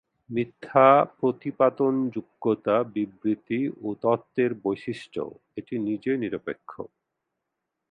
[0.29, 5.21] মিথ্যা-প্রতিপাদনযোগ্যতা বিবৃতি ও তত্ত্বের বৈশিষ্ট্য,
[5.57, 6.81] এটি নিজে নিরপেক্ষ।